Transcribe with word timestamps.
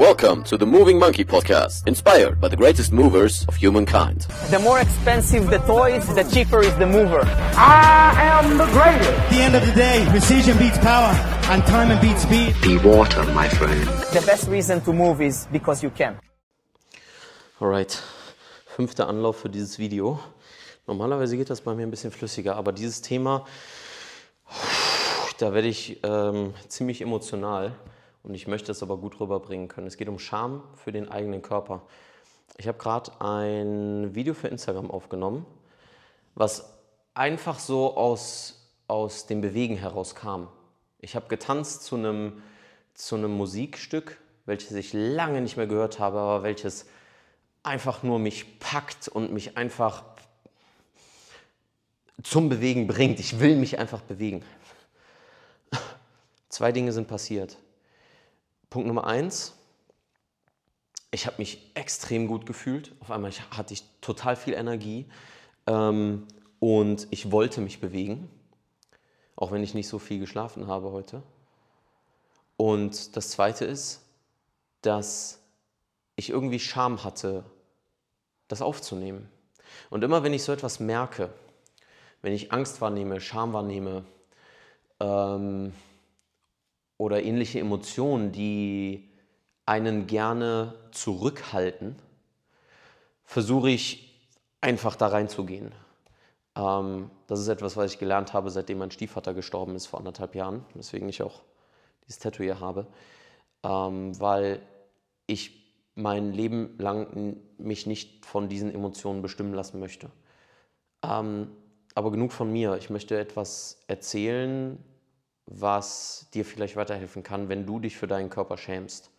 Welcome 0.00 0.44
to 0.44 0.56
the 0.56 0.64
Moving 0.64 0.98
Monkey 0.98 1.26
Podcast, 1.26 1.86
inspired 1.86 2.40
by 2.40 2.48
the 2.48 2.56
greatest 2.56 2.90
movers 2.90 3.44
of 3.48 3.56
humankind. 3.56 4.22
The 4.48 4.58
more 4.58 4.80
expensive 4.80 5.50
the 5.50 5.58
toys, 5.58 6.06
the 6.14 6.24
cheaper 6.24 6.60
is 6.60 6.74
the 6.76 6.86
mover. 6.86 7.20
I 7.54 8.14
am 8.16 8.56
the 8.56 8.64
greatest. 8.64 9.10
At 9.10 9.30
the 9.30 9.42
end 9.42 9.54
of 9.56 9.66
the 9.66 9.72
day, 9.72 10.06
precision 10.08 10.56
beats 10.56 10.78
power, 10.78 11.12
and 11.52 11.62
time 11.66 12.00
beats 12.00 12.22
speed. 12.22 12.56
Be 12.62 12.78
water, 12.78 13.22
my 13.34 13.46
friend. 13.50 13.84
The 14.14 14.22
best 14.24 14.48
reason 14.48 14.80
to 14.86 14.94
move 14.94 15.20
is 15.20 15.46
because 15.52 15.82
you 15.82 15.90
can. 15.90 16.18
Alright, 17.60 18.02
fünfter 18.74 19.06
Anlauf 19.06 19.36
für 19.40 19.50
dieses 19.50 19.78
Video. 19.78 20.18
Normalerweise 20.86 21.36
geht 21.36 21.50
das 21.50 21.60
bei 21.60 21.74
mir 21.74 21.82
ein 21.82 21.90
bisschen 21.90 22.10
flüssiger, 22.10 22.56
aber 22.56 22.72
dieses 22.72 23.02
Thema, 23.02 23.44
da 25.38 25.52
werde 25.52 25.68
ich 25.68 26.00
ähm, 26.04 26.54
ziemlich 26.68 27.02
emotional 27.02 27.72
und 28.22 28.34
ich 28.34 28.46
möchte 28.46 28.72
es 28.72 28.82
aber 28.82 28.96
gut 28.98 29.18
rüberbringen 29.20 29.68
können. 29.68 29.86
Es 29.86 29.96
geht 29.96 30.08
um 30.08 30.18
Scham 30.18 30.62
für 30.74 30.92
den 30.92 31.08
eigenen 31.08 31.42
Körper. 31.42 31.82
Ich 32.58 32.68
habe 32.68 32.78
gerade 32.78 33.12
ein 33.20 34.14
Video 34.14 34.34
für 34.34 34.48
Instagram 34.48 34.90
aufgenommen, 34.90 35.46
was 36.34 36.78
einfach 37.14 37.58
so 37.58 37.96
aus, 37.96 38.70
aus 38.86 39.26
dem 39.26 39.40
Bewegen 39.40 39.76
heraus 39.76 40.14
kam. 40.14 40.48
Ich 40.98 41.16
habe 41.16 41.28
getanzt 41.28 41.84
zu 41.84 41.96
einem, 41.96 42.42
zu 42.94 43.16
einem 43.16 43.30
Musikstück, 43.30 44.18
welches 44.44 44.72
ich 44.72 44.92
lange 44.92 45.40
nicht 45.40 45.56
mehr 45.56 45.66
gehört 45.66 45.98
habe, 45.98 46.18
aber 46.18 46.42
welches 46.42 46.86
einfach 47.62 48.02
nur 48.02 48.18
mich 48.18 48.58
packt 48.58 49.08
und 49.08 49.32
mich 49.32 49.56
einfach 49.56 50.02
zum 52.22 52.48
Bewegen 52.48 52.86
bringt. 52.86 53.20
Ich 53.20 53.40
will 53.40 53.56
mich 53.56 53.78
einfach 53.78 54.02
bewegen. 54.02 54.42
Zwei 56.48 56.72
Dinge 56.72 56.92
sind 56.92 57.08
passiert. 57.08 57.56
Punkt 58.70 58.86
Nummer 58.86 59.04
eins, 59.04 59.56
ich 61.10 61.26
habe 61.26 61.38
mich 61.38 61.72
extrem 61.74 62.28
gut 62.28 62.46
gefühlt. 62.46 62.92
Auf 63.00 63.10
einmal 63.10 63.32
hatte 63.50 63.74
ich 63.74 63.82
total 64.00 64.36
viel 64.36 64.54
Energie 64.54 65.06
ähm, 65.66 66.28
und 66.60 67.08
ich 67.10 67.32
wollte 67.32 67.60
mich 67.60 67.80
bewegen, 67.80 68.30
auch 69.34 69.50
wenn 69.50 69.64
ich 69.64 69.74
nicht 69.74 69.88
so 69.88 69.98
viel 69.98 70.20
geschlafen 70.20 70.68
habe 70.68 70.92
heute. 70.92 71.24
Und 72.56 73.16
das 73.16 73.30
Zweite 73.30 73.64
ist, 73.64 74.02
dass 74.82 75.40
ich 76.14 76.30
irgendwie 76.30 76.60
Scham 76.60 77.02
hatte, 77.02 77.44
das 78.46 78.62
aufzunehmen. 78.62 79.28
Und 79.88 80.04
immer 80.04 80.22
wenn 80.22 80.32
ich 80.32 80.44
so 80.44 80.52
etwas 80.52 80.78
merke, 80.78 81.32
wenn 82.22 82.32
ich 82.32 82.52
Angst 82.52 82.80
wahrnehme, 82.80 83.20
Scham 83.20 83.52
wahrnehme 83.52 84.04
ähm, 85.00 85.72
oder 87.00 87.22
ähnliche 87.22 87.58
Emotionen, 87.58 88.30
die 88.30 89.08
einen 89.64 90.06
gerne 90.06 90.74
zurückhalten, 90.92 91.96
versuche 93.24 93.70
ich 93.70 94.22
einfach 94.60 94.96
da 94.96 95.06
reinzugehen. 95.06 95.72
Ähm, 96.54 97.10
das 97.26 97.40
ist 97.40 97.48
etwas, 97.48 97.78
was 97.78 97.94
ich 97.94 97.98
gelernt 97.98 98.34
habe, 98.34 98.50
seitdem 98.50 98.76
mein 98.76 98.90
Stiefvater 98.90 99.32
gestorben 99.32 99.76
ist 99.76 99.86
vor 99.86 99.98
anderthalb 99.98 100.34
Jahren, 100.34 100.66
weswegen 100.74 101.08
ich 101.08 101.22
auch 101.22 101.40
dieses 102.06 102.18
Tattoo 102.18 102.42
hier 102.42 102.60
habe, 102.60 102.86
ähm, 103.62 104.20
weil 104.20 104.60
ich 105.26 105.72
mein 105.94 106.34
Leben 106.34 106.76
lang 106.76 107.38
mich 107.56 107.86
nicht 107.86 108.26
von 108.26 108.50
diesen 108.50 108.74
Emotionen 108.74 109.22
bestimmen 109.22 109.54
lassen 109.54 109.80
möchte. 109.80 110.10
Ähm, 111.02 111.50
aber 111.94 112.10
genug 112.10 112.32
von 112.32 112.52
mir. 112.52 112.76
Ich 112.76 112.90
möchte 112.90 113.18
etwas 113.18 113.84
erzählen, 113.86 114.78
was 115.50 116.28
dir 116.32 116.44
vielleicht 116.44 116.76
weiterhelfen 116.76 117.22
kann, 117.22 117.48
wenn 117.48 117.66
du 117.66 117.80
dich 117.80 117.96
für 117.96 118.06
deinen 118.06 118.30
Körper 118.30 118.56
schämst. 118.56 119.10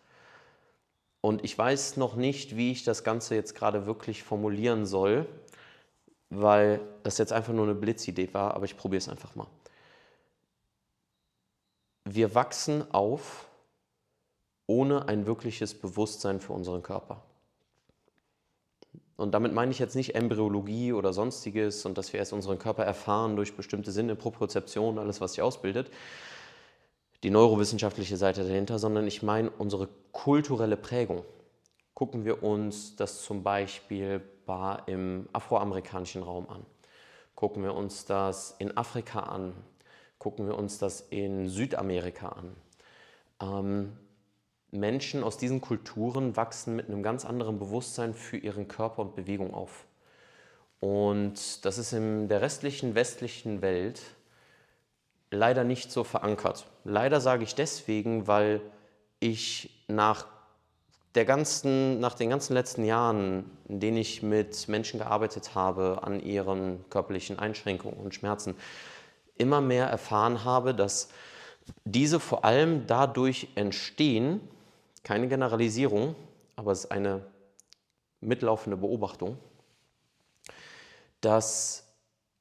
Und 1.22 1.44
ich 1.44 1.56
weiß 1.56 1.98
noch 1.98 2.16
nicht, 2.16 2.56
wie 2.56 2.72
ich 2.72 2.84
das 2.84 3.04
Ganze 3.04 3.36
jetzt 3.36 3.54
gerade 3.54 3.86
wirklich 3.86 4.24
formulieren 4.24 4.86
soll, 4.86 5.28
weil 6.30 6.82
das 7.04 7.18
jetzt 7.18 7.34
einfach 7.34 7.54
nur 7.54 7.66
eine 7.66 7.76
Blitzidee 7.76 8.34
war, 8.34 8.56
aber 8.56 8.66
ich 8.66 8.78
probiere 8.78 9.00
es 9.00 9.10
einfach 9.10 9.36
mal. 9.36 9.48
Wir 12.06 12.34
wachsen 12.34 12.90
auf 12.92 13.48
ohne 14.66 15.08
ein 15.08 15.28
wirkliches 15.28 15.78
Bewusstsein 15.78 16.40
für 16.40 16.54
unseren 16.54 16.82
Körper. 16.82 17.22
Und 19.22 19.32
damit 19.32 19.54
meine 19.54 19.72
ich 19.72 19.78
jetzt 19.78 19.96
nicht 19.96 20.16
Embryologie 20.16 20.94
oder 20.94 21.14
sonstiges 21.14 21.86
und 21.86 21.98
dass 21.98 22.12
wir 22.12 22.20
erst 22.20 22.34
unseren 22.34 22.58
Körper 22.58 22.84
erfahren 22.84 23.36
durch 23.36 23.56
bestimmte 23.56 23.92
Sinne, 23.92 24.16
Propriozeption, 24.16 24.98
alles, 24.98 25.22
was 25.22 25.34
sich 25.34 25.44
ausbildet, 25.44 25.92
die 27.22 27.30
neurowissenschaftliche 27.30 28.18
Seite 28.18 28.44
dahinter, 28.44 28.80
sondern 28.80 29.06
ich 29.06 29.22
meine 29.22 29.52
unsere 29.52 29.90
kulturelle 30.12 30.76
Prägung. 30.76 31.24
Gucken 31.94 32.26
wir 32.26 32.42
uns 32.42 32.96
das 32.96 33.22
zum 33.22 33.44
Beispiel 33.44 34.22
im 34.88 35.30
afroamerikanischen 35.32 36.24
Raum 36.24 36.50
an. 36.50 36.66
Gucken 37.36 37.64
wir 37.64 37.76
uns 37.76 38.06
das 38.06 38.56
in 38.58 38.76
Afrika 38.76 39.22
an. 39.22 39.54
Gucken 40.18 40.48
wir 40.48 40.58
uns 40.58 40.78
das 40.78 41.02
in 41.10 41.48
Südamerika 41.48 42.30
an. 42.30 42.56
Ähm, 43.40 43.98
Menschen 44.72 45.24
aus 45.24 45.38
diesen 45.38 45.62
Kulturen 45.62 46.36
wachsen 46.36 46.76
mit 46.76 46.88
einem 46.88 47.04
ganz 47.04 47.26
anderen 47.26 47.60
Bewusstsein 47.60 48.14
für 48.14 48.38
ihren 48.38 48.68
Körper 48.68 49.02
und 49.02 49.16
Bewegung 49.16 49.54
auf. 49.54 49.86
Und 50.80 51.64
das 51.66 51.78
ist 51.78 51.94
in 51.94 52.28
der 52.28 52.42
restlichen 52.42 52.96
westlichen 52.96 53.62
Welt 53.62 54.02
leider 55.30 55.64
nicht 55.64 55.92
so 55.92 56.04
verankert. 56.04 56.66
Leider 56.84 57.22
sage 57.22 57.44
ich 57.44 57.56
deswegen, 57.56 58.28
weil 58.28 58.62
ich 59.20 59.84
nach, 59.88 60.26
der 61.16 61.26
ganzen, 61.26 62.00
nach 62.00 62.16
den 62.16 62.30
ganzen 62.30 62.54
letzten 62.54 62.84
Jahren, 62.84 63.50
in 63.68 63.80
denen 63.80 63.98
ich 63.98 64.24
mit 64.24 64.68
Menschen 64.68 65.00
gearbeitet 65.00 65.56
habe 65.56 66.00
an 66.04 66.20
ihren 66.20 66.84
körperlichen 66.90 67.38
Einschränkungen 67.40 67.98
und 67.98 68.16
Schmerzen, 68.16 68.56
immer 69.38 69.62
mehr 69.62 69.88
erfahren 69.88 70.44
habe, 70.44 70.74
dass 70.74 71.10
diese 71.86 72.20
vor 72.20 72.44
allem 72.44 72.88
dadurch 72.88 73.50
entstehen, 73.56 74.42
keine 75.04 75.28
Generalisierung, 75.28 76.16
aber 76.56 76.72
es 76.72 76.86
ist 76.86 76.92
eine 76.92 77.26
mitlaufende 78.20 78.78
Beobachtung, 78.78 79.38
dass 81.22 81.88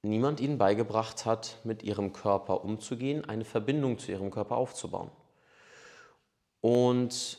niemand 0.03 0.41
ihnen 0.41 0.59
beigebracht 0.59 1.27
hat, 1.27 1.59
mit 1.65 1.83
ihrem 1.83 2.13
Körper 2.13 2.65
umzugehen, 2.65 3.25
eine 3.25 3.45
Verbindung 3.45 3.99
zu 3.99 4.13
ihrem 4.13 4.31
Körper 4.31 4.57
aufzubauen. 4.57 5.11
Und 6.61 7.39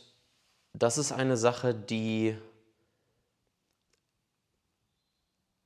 das 0.74 0.98
ist 0.98 1.12
eine 1.12 1.38
Sache, 1.38 1.74
die 1.76 2.38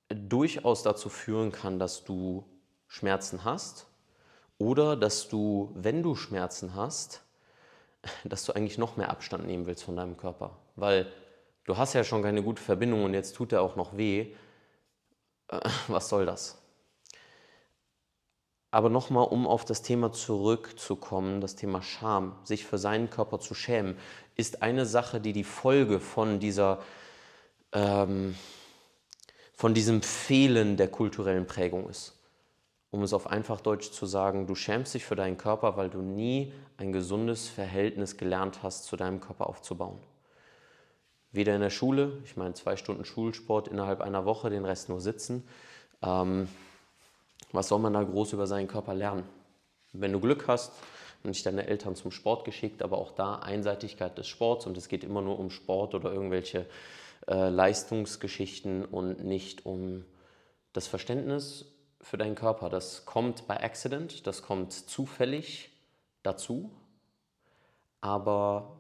durchaus 0.09 0.83
dazu 0.83 1.09
führen 1.09 1.51
kann, 1.51 1.79
dass 1.79 2.03
du 2.03 2.45
Schmerzen 2.87 3.43
hast 3.43 3.87
oder 4.57 4.95
dass 4.95 5.27
du, 5.27 5.71
wenn 5.75 6.03
du 6.03 6.15
Schmerzen 6.15 6.75
hast, 6.75 7.24
dass 8.23 8.45
du 8.45 8.53
eigentlich 8.53 8.77
noch 8.77 8.97
mehr 8.97 9.09
Abstand 9.09 9.45
nehmen 9.45 9.65
willst 9.65 9.83
von 9.83 9.95
deinem 9.95 10.17
Körper. 10.17 10.57
Weil 10.75 11.11
du 11.65 11.77
hast 11.77 11.93
ja 11.93 12.03
schon 12.03 12.23
keine 12.23 12.43
gute 12.43 12.61
Verbindung 12.61 13.03
und 13.03 13.13
jetzt 13.13 13.35
tut 13.35 13.51
er 13.51 13.61
auch 13.61 13.75
noch 13.75 13.97
weh. 13.97 14.33
Äh, 15.47 15.59
was 15.87 16.09
soll 16.09 16.25
das? 16.25 16.61
Aber 18.71 18.89
nochmal, 18.89 19.27
um 19.27 19.47
auf 19.47 19.63
das 19.63 19.83
Thema 19.83 20.11
zurückzukommen, 20.11 21.39
das 21.39 21.55
Thema 21.55 21.81
Scham, 21.81 22.35
sich 22.43 22.65
für 22.65 22.77
seinen 22.77 23.09
Körper 23.09 23.39
zu 23.39 23.53
schämen, 23.53 23.97
ist 24.35 24.61
eine 24.61 24.85
Sache, 24.85 25.21
die 25.21 25.31
die 25.31 25.45
Folge 25.45 26.01
von 26.01 26.39
dieser, 26.39 26.81
ähm, 27.71 28.35
von 29.53 29.73
diesem 29.73 30.01
Fehlen 30.01 30.75
der 30.75 30.89
kulturellen 30.89 31.47
Prägung 31.47 31.89
ist 31.89 32.14
um 32.91 33.03
es 33.03 33.13
auf 33.13 33.27
einfach 33.27 33.61
Deutsch 33.61 33.91
zu 33.91 34.05
sagen, 34.05 34.47
du 34.47 34.55
schämst 34.55 34.93
dich 34.93 35.05
für 35.05 35.15
deinen 35.15 35.37
Körper, 35.37 35.77
weil 35.77 35.89
du 35.89 36.01
nie 36.01 36.53
ein 36.77 36.91
gesundes 36.91 37.47
Verhältnis 37.47 38.17
gelernt 38.17 38.63
hast, 38.63 38.85
zu 38.85 38.95
deinem 38.95 39.19
Körper 39.19 39.47
aufzubauen. 39.47 39.99
Weder 41.31 41.55
in 41.55 41.61
der 41.61 41.69
Schule, 41.69 42.19
ich 42.23 42.37
meine 42.37 42.53
zwei 42.53 42.77
Stunden 42.77 43.03
Schulsport 43.03 43.67
innerhalb 43.67 44.01
einer 44.01 44.25
Woche, 44.25 44.49
den 44.49 44.65
Rest 44.65 44.89
nur 44.89 45.01
sitzen. 45.01 45.47
Ähm, 46.01 46.47
was 47.51 47.67
soll 47.67 47.79
man 47.79 47.93
da 47.93 48.03
groß 48.03 48.33
über 48.33 48.47
seinen 48.47 48.67
Körper 48.67 48.93
lernen? 48.93 49.23
Wenn 49.91 50.13
du 50.13 50.19
Glück 50.19 50.47
hast, 50.47 50.71
und 51.25 51.35
dich 51.35 51.43
deine 51.43 51.67
Eltern 51.67 51.95
zum 51.95 52.11
Sport 52.11 52.45
geschickt, 52.45 52.81
aber 52.83 52.97
auch 52.97 53.11
da 53.11 53.35
Einseitigkeit 53.37 54.17
des 54.17 54.27
Sports 54.27 54.65
und 54.65 54.77
es 54.77 54.87
geht 54.87 55.03
immer 55.03 55.21
nur 55.21 55.39
um 55.39 55.49
Sport 55.49 55.95
oder 55.95 56.11
irgendwelche 56.11 56.65
äh, 57.27 57.49
Leistungsgeschichten 57.49 58.85
und 58.85 59.23
nicht 59.23 59.65
um 59.65 60.05
das 60.73 60.87
Verständnis 60.87 61.65
für 62.05 62.17
deinen 62.17 62.35
Körper. 62.35 62.69
Das 62.69 63.05
kommt 63.05 63.47
bei 63.47 63.63
Accident, 63.63 64.27
das 64.27 64.43
kommt 64.43 64.71
zufällig 64.73 65.71
dazu, 66.21 66.69
aber 67.99 68.79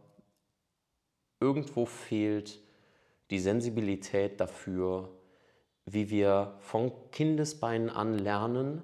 irgendwo 1.39 1.87
fehlt 1.87 2.59
die 3.31 3.39
Sensibilität 3.39 4.39
dafür, 4.39 5.09
wie 5.85 6.11
wir 6.11 6.55
von 6.59 6.91
Kindesbeinen 7.11 7.89
an 7.89 8.19
lernen, 8.19 8.83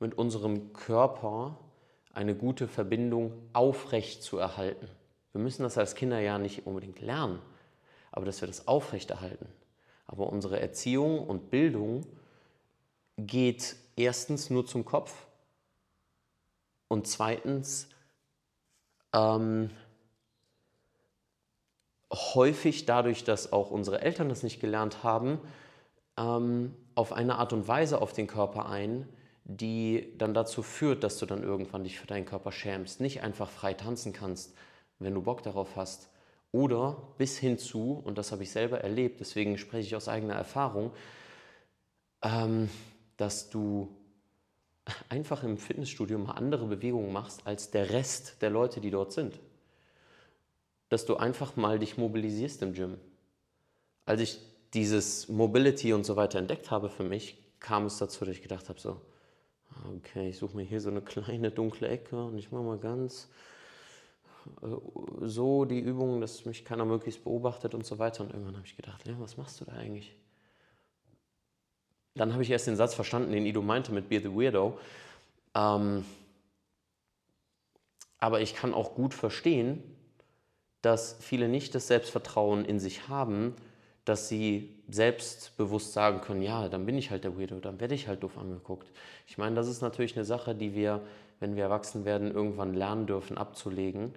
mit 0.00 0.16
unserem 0.16 0.72
Körper 0.72 1.58
eine 2.14 2.34
gute 2.34 2.68
Verbindung 2.68 3.32
aufrecht 3.52 4.22
zu 4.22 4.38
erhalten. 4.38 4.88
Wir 5.32 5.40
müssen 5.42 5.64
das 5.64 5.76
als 5.76 5.94
Kinder 5.94 6.18
ja 6.18 6.38
nicht 6.38 6.66
unbedingt 6.66 7.00
lernen, 7.00 7.40
aber 8.10 8.24
dass 8.24 8.40
wir 8.40 8.48
das 8.48 8.66
aufrechterhalten. 8.66 9.46
Aber 10.06 10.32
unsere 10.32 10.60
Erziehung 10.60 11.26
und 11.26 11.50
Bildung 11.50 12.06
geht 13.18 13.76
erstens 13.96 14.50
nur 14.50 14.66
zum 14.66 14.84
Kopf 14.84 15.26
und 16.88 17.06
zweitens 17.06 17.88
ähm, 19.12 19.70
häufig 22.12 22.86
dadurch, 22.86 23.24
dass 23.24 23.52
auch 23.52 23.70
unsere 23.70 24.02
Eltern 24.02 24.28
das 24.28 24.42
nicht 24.42 24.60
gelernt 24.60 25.02
haben, 25.02 25.38
ähm, 26.18 26.74
auf 26.94 27.12
eine 27.12 27.36
Art 27.36 27.52
und 27.52 27.68
Weise 27.68 28.00
auf 28.00 28.12
den 28.12 28.26
Körper 28.26 28.66
ein, 28.68 29.08
die 29.44 30.12
dann 30.18 30.34
dazu 30.34 30.62
führt, 30.62 31.02
dass 31.02 31.18
du 31.18 31.26
dann 31.26 31.42
irgendwann 31.42 31.84
dich 31.84 31.98
für 31.98 32.06
deinen 32.06 32.26
Körper 32.26 32.52
schämst, 32.52 33.00
nicht 33.00 33.22
einfach 33.22 33.50
frei 33.50 33.74
tanzen 33.74 34.12
kannst, 34.12 34.54
wenn 34.98 35.14
du 35.14 35.22
Bock 35.22 35.42
darauf 35.42 35.76
hast. 35.76 36.10
Oder 36.52 37.14
bis 37.16 37.38
hin 37.38 37.58
zu, 37.58 38.02
und 38.04 38.18
das 38.18 38.30
habe 38.30 38.42
ich 38.42 38.50
selber 38.50 38.80
erlebt, 38.80 39.20
deswegen 39.20 39.56
spreche 39.56 39.86
ich 39.86 39.96
aus 39.96 40.08
eigener 40.08 40.34
Erfahrung, 40.34 40.92
ähm, 42.22 42.68
dass 43.22 43.50
du 43.50 43.88
einfach 45.08 45.44
im 45.44 45.56
Fitnessstudio 45.56 46.18
mal 46.18 46.32
andere 46.32 46.66
Bewegungen 46.66 47.12
machst 47.12 47.46
als 47.46 47.70
der 47.70 47.90
Rest 47.90 48.42
der 48.42 48.50
Leute, 48.50 48.80
die 48.80 48.90
dort 48.90 49.12
sind. 49.12 49.38
Dass 50.88 51.06
du 51.06 51.16
einfach 51.16 51.54
mal 51.54 51.78
dich 51.78 51.96
mobilisierst 51.96 52.62
im 52.62 52.72
Gym. 52.74 52.98
Als 54.06 54.20
ich 54.20 54.40
dieses 54.74 55.28
Mobility 55.28 55.92
und 55.92 56.04
so 56.04 56.16
weiter 56.16 56.40
entdeckt 56.40 56.72
habe 56.72 56.90
für 56.90 57.04
mich, 57.04 57.38
kam 57.60 57.86
es 57.86 57.98
dazu, 57.98 58.24
dass 58.24 58.34
ich 58.34 58.42
gedacht 58.42 58.68
habe, 58.68 58.80
so, 58.80 59.00
okay, 59.96 60.30
ich 60.30 60.38
suche 60.38 60.56
mir 60.56 60.64
hier 60.64 60.80
so 60.80 60.90
eine 60.90 61.00
kleine 61.00 61.52
dunkle 61.52 61.86
Ecke 61.86 62.24
und 62.24 62.36
ich 62.36 62.50
mache 62.50 62.64
mal 62.64 62.78
ganz 62.78 63.28
äh, 64.62 64.66
so 65.20 65.64
die 65.64 65.78
Übungen, 65.78 66.20
dass 66.20 66.44
mich 66.44 66.64
keiner 66.64 66.84
möglichst 66.84 67.22
beobachtet 67.22 67.72
und 67.76 67.86
so 67.86 68.00
weiter. 68.00 68.24
Und 68.24 68.30
irgendwann 68.32 68.56
habe 68.56 68.66
ich 68.66 68.76
gedacht, 68.76 69.06
ja, 69.06 69.14
was 69.20 69.36
machst 69.36 69.60
du 69.60 69.64
da 69.64 69.74
eigentlich? 69.74 70.12
Dann 72.14 72.32
habe 72.32 72.42
ich 72.42 72.50
erst 72.50 72.66
den 72.66 72.76
Satz 72.76 72.94
verstanden, 72.94 73.32
den 73.32 73.46
Ido 73.46 73.62
meinte 73.62 73.92
mit 73.92 74.08
Be 74.08 74.20
the 74.20 74.34
Weirdo. 74.34 74.78
Ähm, 75.54 76.04
aber 78.18 78.40
ich 78.40 78.54
kann 78.54 78.74
auch 78.74 78.94
gut 78.94 79.14
verstehen, 79.14 79.82
dass 80.82 81.16
viele 81.20 81.48
nicht 81.48 81.74
das 81.74 81.86
Selbstvertrauen 81.88 82.64
in 82.64 82.80
sich 82.80 83.08
haben, 83.08 83.54
dass 84.04 84.28
sie 84.28 84.74
selbstbewusst 84.88 85.92
sagen 85.92 86.20
können, 86.20 86.42
ja, 86.42 86.68
dann 86.68 86.86
bin 86.86 86.98
ich 86.98 87.10
halt 87.10 87.24
der 87.24 87.38
Weirdo, 87.38 87.60
dann 87.60 87.80
werde 87.80 87.94
ich 87.94 88.08
halt 88.08 88.22
doof 88.22 88.36
angeguckt. 88.36 88.90
Ich 89.26 89.38
meine, 89.38 89.54
das 89.54 89.68
ist 89.68 89.80
natürlich 89.80 90.16
eine 90.16 90.24
Sache, 90.24 90.54
die 90.54 90.74
wir, 90.74 91.02
wenn 91.40 91.56
wir 91.56 91.64
erwachsen 91.64 92.04
werden, 92.04 92.32
irgendwann 92.32 92.74
lernen 92.74 93.06
dürfen 93.06 93.38
abzulegen, 93.38 94.12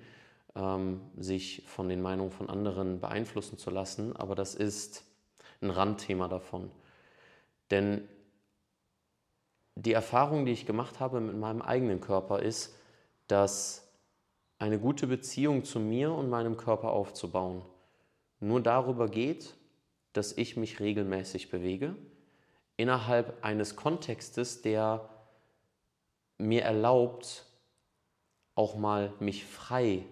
ähm, 0.55 1.01
sich 1.17 1.63
von 1.67 1.87
den 1.87 2.01
Meinungen 2.01 2.31
von 2.31 2.49
anderen 2.49 2.99
beeinflussen 2.99 3.57
zu 3.57 3.69
lassen. 3.69 4.15
Aber 4.15 4.33
das 4.33 4.55
ist 4.55 5.03
ein 5.61 5.69
Randthema 5.69 6.27
davon. 6.27 6.71
Denn 7.71 8.07
die 9.75 9.93
Erfahrung, 9.93 10.45
die 10.45 10.51
ich 10.51 10.65
gemacht 10.65 10.99
habe 10.99 11.19
mit 11.19 11.35
meinem 11.35 11.61
eigenen 11.61 11.99
Körper, 11.99 12.41
ist, 12.41 12.75
dass 13.27 13.87
eine 14.57 14.79
gute 14.79 15.07
Beziehung 15.07 15.65
zu 15.65 15.79
mir 15.79 16.13
und 16.13 16.29
meinem 16.29 16.57
Körper 16.57 16.91
aufzubauen 16.91 17.63
nur 18.39 18.61
darüber 18.61 19.07
geht, 19.07 19.55
dass 20.13 20.37
ich 20.37 20.55
mich 20.55 20.79
regelmäßig 20.79 21.49
bewege, 21.49 21.95
innerhalb 22.77 23.43
eines 23.43 23.75
Kontextes, 23.75 24.61
der 24.61 25.09
mir 26.37 26.63
erlaubt, 26.63 27.45
auch 28.55 28.75
mal 28.75 29.13
mich 29.19 29.45
frei 29.45 30.05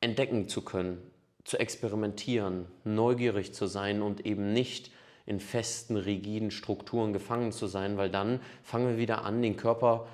entdecken 0.00 0.48
zu 0.48 0.62
können, 0.62 1.10
zu 1.44 1.58
experimentieren, 1.58 2.66
neugierig 2.84 3.54
zu 3.54 3.66
sein 3.66 4.02
und 4.02 4.26
eben 4.26 4.52
nicht 4.52 4.90
in 5.26 5.40
festen, 5.40 5.96
rigiden 5.96 6.50
Strukturen 6.50 7.12
gefangen 7.12 7.52
zu 7.52 7.66
sein, 7.66 7.96
weil 7.96 8.10
dann 8.10 8.40
fangen 8.62 8.88
wir 8.88 8.98
wieder 8.98 9.24
an, 9.24 9.42
den 9.42 9.56
Körper 9.56 10.06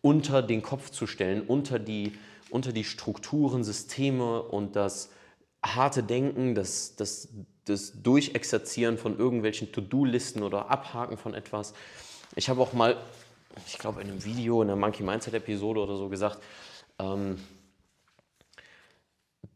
unter 0.00 0.42
den 0.42 0.62
Kopf 0.62 0.90
zu 0.90 1.06
stellen, 1.06 1.42
unter 1.42 1.78
die, 1.78 2.12
unter 2.50 2.72
die 2.72 2.84
Strukturen, 2.84 3.64
Systeme 3.64 4.42
und 4.42 4.76
das 4.76 5.10
harte 5.64 6.02
Denken, 6.02 6.54
das, 6.54 6.96
das, 6.96 7.28
das 7.64 8.02
Durchexerzieren 8.02 8.98
von 8.98 9.18
irgendwelchen 9.18 9.72
To-Do-Listen 9.72 10.42
oder 10.42 10.70
Abhaken 10.70 11.16
von 11.16 11.34
etwas. 11.34 11.74
Ich 12.34 12.48
habe 12.48 12.60
auch 12.60 12.72
mal, 12.72 12.96
ich 13.66 13.78
glaube 13.78 14.00
in 14.00 14.10
einem 14.10 14.24
Video, 14.24 14.62
in 14.62 14.68
der 14.68 14.76
Monkey 14.76 15.02
Mindset-Episode 15.02 15.80
oder 15.80 15.96
so 15.96 16.08
gesagt, 16.08 16.42
ähm, 16.98 17.38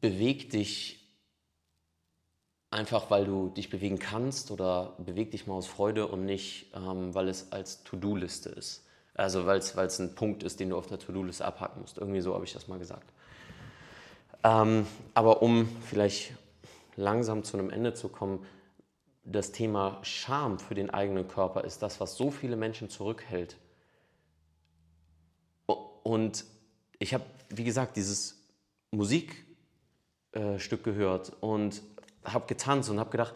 beweg 0.00 0.50
dich 0.50 0.95
einfach, 2.70 3.10
weil 3.10 3.24
du 3.24 3.48
dich 3.48 3.70
bewegen 3.70 3.98
kannst 3.98 4.50
oder 4.50 4.94
beweg 4.98 5.30
dich 5.30 5.46
mal 5.46 5.54
aus 5.54 5.66
Freude 5.66 6.06
und 6.08 6.24
nicht, 6.24 6.72
ähm, 6.74 7.14
weil 7.14 7.28
es 7.28 7.52
als 7.52 7.84
To-Do-Liste 7.84 8.50
ist. 8.50 8.84
Also 9.14 9.46
weil 9.46 9.58
es 9.58 9.98
ein 9.98 10.14
Punkt 10.14 10.42
ist, 10.42 10.60
den 10.60 10.70
du 10.70 10.76
auf 10.76 10.86
der 10.86 10.98
To-Do-Liste 10.98 11.44
abhaken 11.44 11.80
musst. 11.80 11.98
Irgendwie 11.98 12.20
so 12.20 12.34
habe 12.34 12.44
ich 12.44 12.52
das 12.52 12.68
mal 12.68 12.78
gesagt. 12.78 13.10
Ähm, 14.44 14.86
aber 15.14 15.42
um 15.42 15.68
vielleicht 15.86 16.34
langsam 16.96 17.44
zu 17.44 17.56
einem 17.56 17.70
Ende 17.70 17.94
zu 17.94 18.08
kommen, 18.08 18.44
das 19.24 19.52
Thema 19.52 19.98
Scham 20.02 20.58
für 20.58 20.74
den 20.74 20.90
eigenen 20.90 21.26
Körper 21.26 21.64
ist 21.64 21.82
das, 21.82 21.98
was 22.00 22.16
so 22.16 22.30
viele 22.30 22.56
Menschen 22.56 22.88
zurückhält. 22.88 23.56
Und 25.66 26.44
ich 26.98 27.12
habe, 27.12 27.24
wie 27.48 27.64
gesagt, 27.64 27.96
dieses 27.96 28.40
Musikstück 28.92 29.40
äh, 30.32 30.82
gehört 30.84 31.32
und 31.40 31.82
habe 32.26 32.46
getanzt 32.46 32.90
und 32.90 33.00
habe 33.00 33.11
gedacht, 33.11 33.34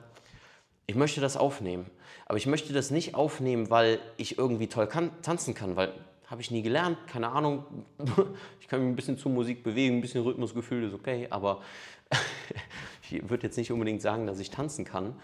ich 0.86 0.96
möchte 0.96 1.20
das 1.20 1.36
aufnehmen. 1.36 1.86
Aber 2.26 2.36
ich 2.36 2.46
möchte 2.46 2.72
das 2.72 2.90
nicht 2.90 3.14
aufnehmen, 3.14 3.70
weil 3.70 3.98
ich 4.16 4.38
irgendwie 4.38 4.66
toll 4.66 4.86
kann, 4.86 5.10
tanzen 5.22 5.54
kann, 5.54 5.76
weil 5.76 5.92
habe 6.26 6.40
ich 6.40 6.50
nie 6.52 6.62
gelernt, 6.62 6.96
keine 7.06 7.30
Ahnung. 7.30 7.64
Ich 8.60 8.68
kann 8.68 8.84
mich 8.84 8.92
ein 8.92 8.96
bisschen 8.96 9.18
zur 9.18 9.32
Musik 9.32 9.64
bewegen, 9.64 9.96
ein 9.96 10.00
bisschen 10.00 10.22
Rhythmusgefühl 10.22 10.84
ist 10.84 10.94
okay, 10.94 11.26
aber 11.28 11.60
ich 13.10 13.28
würde 13.28 13.48
jetzt 13.48 13.56
nicht 13.56 13.72
unbedingt 13.72 14.00
sagen, 14.00 14.28
dass 14.28 14.38
ich 14.38 14.50
tanzen 14.50 14.84
kann. 14.84 15.20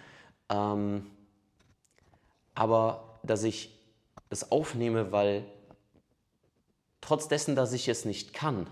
Ähm, 0.48 1.06
aber 2.56 3.20
dass 3.22 3.44
ich 3.44 3.70
das 4.30 4.50
aufnehme, 4.50 5.12
weil 5.12 5.44
trotz 7.00 7.28
dessen, 7.28 7.54
dass 7.54 7.72
ich 7.72 7.86
es 7.86 8.04
nicht 8.04 8.32
kann, 8.32 8.66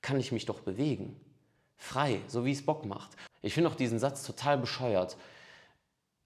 kann 0.00 0.18
ich 0.18 0.32
mich 0.32 0.46
doch 0.46 0.60
bewegen. 0.60 1.20
Frei, 1.76 2.22
so 2.26 2.46
wie 2.46 2.52
es 2.52 2.64
Bock 2.64 2.86
macht. 2.86 3.10
Ich 3.42 3.54
finde 3.54 3.70
auch 3.70 3.74
diesen 3.74 3.98
Satz 3.98 4.24
total 4.24 4.58
bescheuert, 4.58 5.16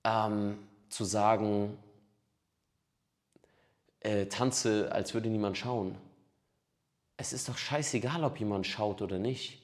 ähm, 0.04 0.58
zu 0.88 1.04
sagen, 1.04 1.78
äh, 4.00 4.26
tanze, 4.26 4.90
als 4.92 5.14
würde 5.14 5.28
niemand 5.28 5.56
schauen. 5.56 5.96
Es 7.16 7.32
ist 7.32 7.48
doch 7.48 7.58
scheißegal, 7.58 8.24
ob 8.24 8.38
jemand 8.40 8.66
schaut 8.66 9.02
oder 9.02 9.18
nicht. 9.18 9.62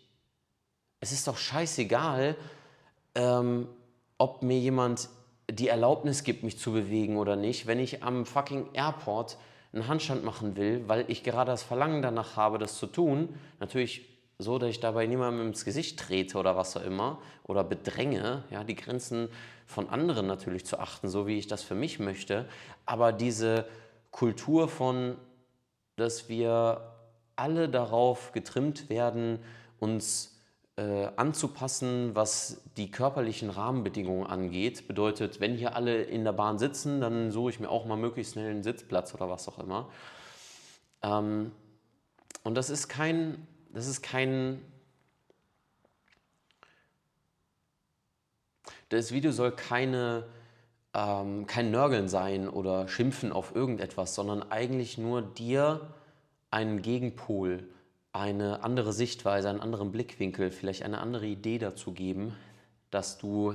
Es 1.00 1.12
ist 1.12 1.26
doch 1.26 1.36
scheißegal, 1.36 2.36
ähm, 3.14 3.68
ob 4.18 4.42
mir 4.42 4.58
jemand 4.58 5.08
die 5.50 5.68
Erlaubnis 5.68 6.24
gibt, 6.24 6.42
mich 6.42 6.58
zu 6.58 6.72
bewegen 6.72 7.16
oder 7.16 7.36
nicht, 7.36 7.66
wenn 7.66 7.78
ich 7.78 8.02
am 8.02 8.26
fucking 8.26 8.68
Airport 8.74 9.38
einen 9.72 9.88
Handstand 9.88 10.24
machen 10.24 10.56
will, 10.56 10.86
weil 10.88 11.04
ich 11.08 11.22
gerade 11.22 11.50
das 11.50 11.62
Verlangen 11.62 12.02
danach 12.02 12.36
habe, 12.36 12.58
das 12.58 12.76
zu 12.76 12.86
tun. 12.86 13.34
Natürlich 13.60 14.17
so, 14.38 14.58
dass 14.58 14.70
ich 14.70 14.80
dabei 14.80 15.06
niemandem 15.06 15.48
ins 15.48 15.64
Gesicht 15.64 15.98
trete 15.98 16.38
oder 16.38 16.56
was 16.56 16.76
auch 16.76 16.84
immer 16.84 17.20
oder 17.44 17.64
bedränge, 17.64 18.44
ja, 18.50 18.62
die 18.62 18.76
Grenzen 18.76 19.28
von 19.66 19.88
anderen 19.90 20.26
natürlich 20.26 20.64
zu 20.64 20.78
achten, 20.78 21.08
so 21.08 21.26
wie 21.26 21.38
ich 21.38 21.48
das 21.48 21.62
für 21.62 21.74
mich 21.74 21.98
möchte. 21.98 22.48
Aber 22.86 23.12
diese 23.12 23.66
Kultur 24.12 24.68
von, 24.68 25.16
dass 25.96 26.28
wir 26.28 26.94
alle 27.34 27.68
darauf 27.68 28.32
getrimmt 28.32 28.88
werden, 28.88 29.40
uns 29.80 30.38
äh, 30.76 31.08
anzupassen, 31.16 32.14
was 32.14 32.62
die 32.76 32.90
körperlichen 32.90 33.50
Rahmenbedingungen 33.50 34.26
angeht. 34.26 34.86
Bedeutet, 34.86 35.40
wenn 35.40 35.56
hier 35.56 35.74
alle 35.74 36.02
in 36.02 36.24
der 36.24 36.32
Bahn 36.32 36.58
sitzen, 36.58 37.00
dann 37.00 37.32
suche 37.32 37.50
ich 37.50 37.60
mir 37.60 37.68
auch 37.68 37.84
mal 37.86 37.96
möglichst 37.96 38.34
schnell 38.34 38.50
einen 38.50 38.62
Sitzplatz 38.62 39.12
oder 39.14 39.28
was 39.28 39.48
auch 39.48 39.58
immer. 39.58 39.88
Ähm, 41.02 41.50
und 42.44 42.54
das 42.54 42.70
ist 42.70 42.86
kein, 42.88 43.46
das 43.72 43.86
ist 43.86 44.02
kein, 44.02 44.60
das 48.88 49.12
Video 49.12 49.32
soll 49.32 49.52
keine 49.52 50.24
ähm, 50.94 51.46
kein 51.46 51.70
Nörgeln 51.70 52.08
sein 52.08 52.48
oder 52.48 52.88
Schimpfen 52.88 53.32
auf 53.32 53.54
irgendetwas, 53.54 54.14
sondern 54.14 54.50
eigentlich 54.50 54.98
nur 54.98 55.22
dir 55.22 55.94
einen 56.50 56.82
Gegenpol, 56.82 57.68
eine 58.12 58.64
andere 58.64 58.92
Sichtweise, 58.92 59.48
einen 59.50 59.60
anderen 59.60 59.92
Blickwinkel, 59.92 60.50
vielleicht 60.50 60.82
eine 60.82 60.98
andere 60.98 61.26
Idee 61.26 61.58
dazu 61.58 61.92
geben, 61.92 62.34
dass 62.90 63.18
du 63.18 63.54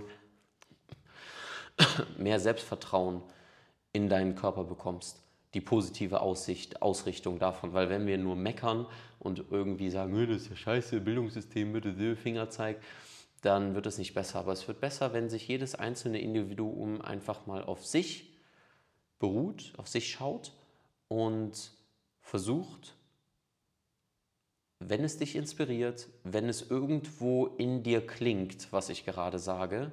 mehr 2.18 2.40
Selbstvertrauen 2.40 3.22
in 3.94 4.10
deinen 4.10 4.36
Körper 4.36 4.64
bekommst. 4.64 5.20
Die 5.54 5.62
positive 5.62 6.22
Aussicht, 6.22 6.82
Ausrichtung 6.82 7.40
davon. 7.40 7.74
Weil 7.74 7.90
wenn 7.90 8.08
wir 8.08 8.18
nur 8.18 8.36
meckern 8.36 8.88
und 9.24 9.46
irgendwie 9.52 9.90
sagen, 9.90 10.14
"Nö, 10.14 10.28
das 10.28 10.44
ist 10.44 10.50
ja 10.50 10.56
scheiße, 10.56 11.02
Bildungssystem, 11.02 11.74
bitte, 11.74 12.16
Fingerzeig, 12.16 12.80
dann 13.42 13.76
wird 13.76 13.86
es 13.86 13.98
nicht 13.98 14.14
besser. 14.14 14.40
Aber 14.40 14.54
es 14.54 14.68
wird 14.68 14.80
besser, 14.80 15.14
wenn 15.14 15.30
sich 15.30 15.48
jedes 15.48 15.76
einzelne 15.76 16.20
Individuum 16.20 17.02
einfach 17.02 17.46
mal 17.46 17.64
auf 17.64 17.86
sich 17.86 18.34
beruht, 19.20 19.74
auf 19.78 19.88
sich 19.88 20.12
schaut 20.12 20.54
und 21.08 21.72
versucht, 22.22 22.96
wenn 24.80 25.04
es 25.04 25.18
dich 25.18 25.36
inspiriert, 25.36 26.10
wenn 26.24 26.50
es 26.50 26.70
irgendwo 26.70 27.48
in 27.58 27.84
dir 27.84 28.06
klingt, 28.06 28.72
was 28.72 28.90
ich 28.90 29.06
gerade 29.06 29.40
sage, 29.40 29.92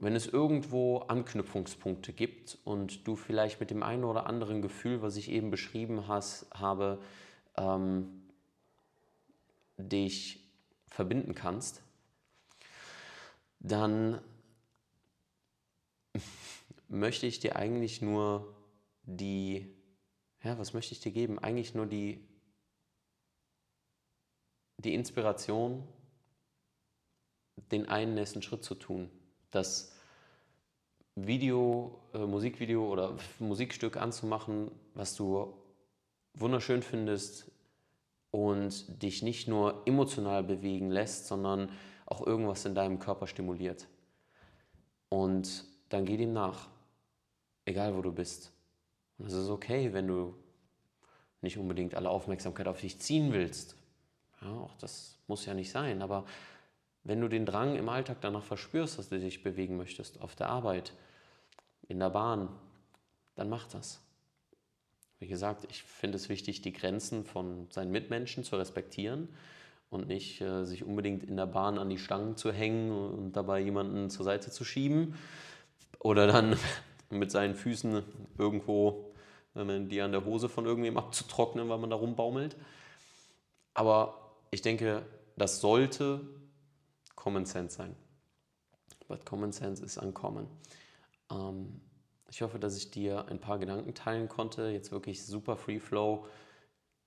wenn 0.00 0.14
es 0.14 0.26
irgendwo 0.26 0.98
Anknüpfungspunkte 0.98 2.12
gibt 2.12 2.58
und 2.64 3.06
du 3.06 3.16
vielleicht 3.16 3.60
mit 3.60 3.70
dem 3.70 3.82
einen 3.82 4.04
oder 4.04 4.26
anderen 4.26 4.62
Gefühl, 4.62 5.02
was 5.02 5.16
ich 5.16 5.30
eben 5.30 5.50
beschrieben 5.50 6.08
has, 6.08 6.46
habe, 6.52 7.00
ähm, 7.56 8.23
dich 9.76 10.40
verbinden 10.88 11.34
kannst, 11.34 11.82
dann 13.60 14.20
möchte 16.88 17.26
ich 17.26 17.40
dir 17.40 17.56
eigentlich 17.56 18.02
nur 18.02 18.54
die, 19.02 19.74
ja, 20.42 20.58
was 20.58 20.72
möchte 20.74 20.92
ich 20.92 21.00
dir 21.00 21.12
geben? 21.12 21.38
Eigentlich 21.38 21.74
nur 21.74 21.86
die 21.86 22.26
die 24.84 24.94
Inspiration, 24.94 25.82
den 27.72 27.88
einen 27.88 28.14
nächsten 28.14 28.42
Schritt 28.42 28.64
zu 28.64 28.74
tun. 28.74 29.10
Das 29.50 29.92
Video, 31.14 32.00
äh, 32.12 32.18
Musikvideo 32.18 32.90
oder 32.90 33.16
Musikstück 33.38 33.96
anzumachen, 33.96 34.70
was 34.94 35.14
du 35.14 35.54
wunderschön 36.34 36.82
findest 36.82 37.50
und 38.34 39.00
dich 39.00 39.22
nicht 39.22 39.46
nur 39.46 39.82
emotional 39.86 40.42
bewegen 40.42 40.90
lässt, 40.90 41.28
sondern 41.28 41.68
auch 42.04 42.26
irgendwas 42.26 42.64
in 42.64 42.74
deinem 42.74 42.98
Körper 42.98 43.28
stimuliert. 43.28 43.86
Und 45.08 45.64
dann 45.88 46.04
geh 46.04 46.16
dem 46.16 46.32
nach, 46.32 46.68
egal 47.64 47.96
wo 47.96 48.02
du 48.02 48.10
bist. 48.10 48.50
Und 49.18 49.26
es 49.26 49.34
ist 49.34 49.50
okay, 49.50 49.92
wenn 49.92 50.08
du 50.08 50.34
nicht 51.42 51.58
unbedingt 51.58 51.94
alle 51.94 52.10
Aufmerksamkeit 52.10 52.66
auf 52.66 52.80
dich 52.80 52.98
ziehen 52.98 53.32
willst, 53.32 53.76
ja, 54.42 54.50
auch 54.50 54.74
das 54.80 55.16
muss 55.28 55.46
ja 55.46 55.54
nicht 55.54 55.70
sein, 55.70 56.02
aber 56.02 56.24
wenn 57.04 57.20
du 57.20 57.28
den 57.28 57.46
Drang 57.46 57.76
im 57.76 57.88
Alltag 57.88 58.16
danach 58.20 58.42
verspürst, 58.42 58.98
dass 58.98 59.10
du 59.10 59.20
dich 59.20 59.44
bewegen 59.44 59.76
möchtest, 59.76 60.20
auf 60.20 60.34
der 60.34 60.48
Arbeit, 60.48 60.92
in 61.86 62.00
der 62.00 62.10
Bahn, 62.10 62.48
dann 63.36 63.48
mach 63.48 63.68
das. 63.68 64.00
Wie 65.24 65.28
gesagt, 65.28 65.66
ich 65.70 65.82
finde 65.82 66.16
es 66.16 66.28
wichtig, 66.28 66.60
die 66.60 66.74
Grenzen 66.74 67.24
von 67.24 67.66
seinen 67.70 67.90
Mitmenschen 67.90 68.44
zu 68.44 68.56
respektieren 68.56 69.30
und 69.88 70.06
nicht 70.06 70.42
äh, 70.42 70.66
sich 70.66 70.84
unbedingt 70.84 71.24
in 71.24 71.38
der 71.38 71.46
Bahn 71.46 71.78
an 71.78 71.88
die 71.88 71.96
Stangen 71.96 72.36
zu 72.36 72.52
hängen 72.52 72.92
und 72.92 73.32
dabei 73.32 73.60
jemanden 73.60 74.10
zur 74.10 74.26
Seite 74.26 74.50
zu 74.50 74.64
schieben 74.64 75.14
oder 75.98 76.26
dann 76.26 76.58
mit 77.08 77.30
seinen 77.30 77.54
Füßen 77.54 78.02
irgendwo, 78.36 79.14
die 79.54 80.02
an 80.02 80.12
der 80.12 80.26
Hose 80.26 80.50
von 80.50 80.66
irgendwem 80.66 80.98
abzutrocknen, 80.98 81.70
weil 81.70 81.78
man 81.78 81.88
da 81.88 81.96
rumbaumelt. 81.96 82.54
Aber 83.72 84.36
ich 84.50 84.60
denke, 84.60 85.06
das 85.38 85.62
sollte 85.62 86.20
Common 87.14 87.46
Sense 87.46 87.78
sein. 87.78 87.96
But 89.08 89.24
Common 89.24 89.52
Sense 89.52 89.82
ist 89.82 89.96
uncommon. 89.96 90.48
Ähm, 91.30 91.80
ich 92.34 92.42
hoffe, 92.42 92.58
dass 92.58 92.76
ich 92.76 92.90
dir 92.90 93.26
ein 93.28 93.38
paar 93.38 93.60
Gedanken 93.60 93.94
teilen 93.94 94.28
konnte. 94.28 94.68
Jetzt 94.68 94.90
wirklich 94.90 95.24
super 95.24 95.56
Free 95.56 95.78
Flow, 95.78 96.26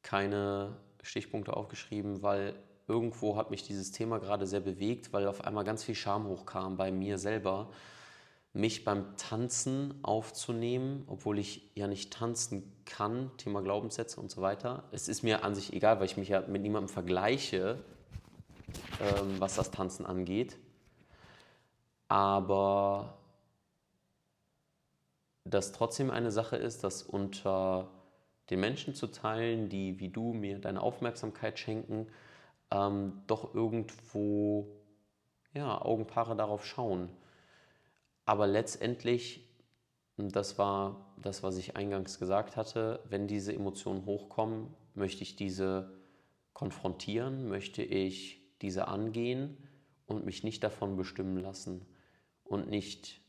keine 0.02 0.78
Stichpunkte 1.04 1.58
aufgeschrieben, 1.58 2.22
weil 2.22 2.56
irgendwo 2.88 3.36
hat 3.36 3.52
mich 3.52 3.64
dieses 3.64 3.92
Thema 3.92 4.20
gerade 4.20 4.48
sehr 4.48 4.62
bewegt, 4.62 5.12
weil 5.12 5.28
auf 5.28 5.44
einmal 5.44 5.66
ganz 5.66 5.84
viel 5.84 5.96
Scham 5.96 6.28
hochkam 6.28 6.78
bei 6.78 6.94
mir 6.94 7.18
selber, 7.18 7.70
mich 8.54 8.86
beim 8.86 9.18
Tanzen 9.18 9.96
aufzunehmen, 10.02 11.04
obwohl 11.08 11.40
ich 11.40 11.70
ja 11.76 11.88
nicht 11.88 12.14
tanzen 12.14 12.64
kann, 12.86 13.30
Thema 13.36 13.62
Glaubenssätze 13.62 14.22
und 14.22 14.32
so 14.32 14.42
weiter. 14.42 14.86
Es 14.94 15.10
ist 15.10 15.24
mir 15.24 15.44
an 15.44 15.56
sich 15.56 15.74
egal, 15.74 16.00
weil 16.00 16.06
ich 16.06 16.16
mich 16.16 16.30
ja 16.30 16.40
mit 16.48 16.62
niemandem 16.62 16.88
vergleiche, 16.88 17.84
ähm, 19.02 19.36
was 19.40 19.56
das 19.56 19.72
Tanzen 19.72 20.06
angeht. 20.06 20.56
Aber 22.08 23.18
das 25.50 25.72
trotzdem 25.72 26.12
eine 26.12 26.32
Sache 26.32 26.58
ist, 26.58 26.84
das 26.84 27.04
unter 27.04 27.90
den 28.50 28.60
Menschen 28.60 28.96
zu 28.96 29.08
teilen, 29.08 29.70
die 29.70 30.00
wie 30.00 30.10
du 30.10 30.34
mir 30.34 30.60
deine 30.60 30.82
Aufmerksamkeit 30.82 31.60
schenken, 31.60 32.08
ähm, 32.72 33.22
doch 33.28 33.54
irgendwo 33.54 34.68
ja, 35.54 35.82
Augenpaare 35.82 36.36
darauf 36.36 36.66
schauen. 36.66 37.10
Aber 38.26 38.48
letztendlich, 38.48 39.48
das 40.18 40.58
war 40.58 41.14
das, 41.22 41.44
was 41.44 41.58
ich 41.58 41.76
eingangs 41.76 42.20
gesagt 42.20 42.56
hatte, 42.56 43.00
wenn 43.10 43.28
diese 43.28 43.54
Emotionen 43.54 44.06
hochkommen, 44.06 44.74
möchte 44.94 45.24
ich 45.24 45.36
diese 45.36 45.98
konfrontieren, 46.54 47.48
möchte 47.48 47.84
ich 47.84 48.42
diese 48.62 48.88
angehen 48.88 49.58
und 50.08 50.26
mich 50.26 50.44
nicht 50.44 50.64
davon 50.64 50.98
bestimmen 50.98 51.38
lassen 51.38 51.86
und 52.44 52.70
nicht 52.70 53.22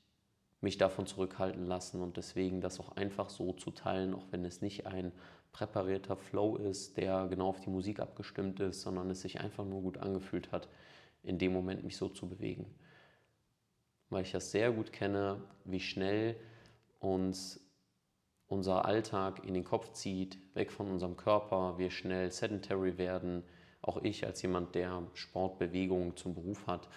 mich 0.60 0.78
davon 0.78 1.06
zurückhalten 1.06 1.66
lassen 1.66 2.02
und 2.02 2.16
deswegen 2.16 2.60
das 2.60 2.80
auch 2.80 2.96
einfach 2.96 3.30
so 3.30 3.52
zu 3.52 3.70
teilen, 3.70 4.14
auch 4.14 4.26
wenn 4.30 4.44
es 4.44 4.60
nicht 4.60 4.86
ein 4.86 5.12
präparierter 5.52 6.16
Flow 6.16 6.56
ist, 6.56 6.96
der 6.96 7.28
genau 7.28 7.48
auf 7.48 7.60
die 7.60 7.70
Musik 7.70 8.00
abgestimmt 8.00 8.60
ist, 8.60 8.82
sondern 8.82 9.10
es 9.10 9.22
sich 9.22 9.40
einfach 9.40 9.64
nur 9.64 9.82
gut 9.82 9.98
angefühlt 9.98 10.52
hat, 10.52 10.68
in 11.22 11.38
dem 11.38 11.52
Moment 11.52 11.84
mich 11.84 11.96
so 11.96 12.08
zu 12.08 12.28
bewegen 12.28 12.66
weil 14.10 14.22
ich 14.22 14.32
das 14.32 14.50
sehr 14.50 14.72
gut 14.72 14.92
kenne, 14.92 15.40
wie 15.64 15.80
schnell 15.80 16.36
uns 16.98 17.60
unser 18.46 18.86
Alltag 18.86 19.44
in 19.44 19.54
den 19.54 19.64
Kopf 19.64 19.92
zieht, 19.92 20.38
weg 20.54 20.72
von 20.72 20.90
unserem 20.90 21.16
Körper, 21.16 21.76
wir 21.78 21.90
schnell 21.90 22.30
sedentary 22.30 22.96
werden. 22.96 23.42
Auch 23.82 23.98
ich 24.02 24.24
als 24.24 24.40
jemand, 24.42 24.74
der 24.74 25.02
Sportbewegung 25.12 26.16
zum 26.16 26.34
Beruf 26.34 26.66
hat 26.66 26.88